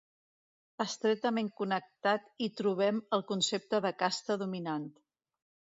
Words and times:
Estretament 0.85 1.51
connectat 1.61 2.27
hi 2.41 2.49
trobem 2.63 3.03
el 3.19 3.27
concepte 3.35 3.83
de 3.89 3.95
casta 4.05 4.41
dominant. 4.47 4.91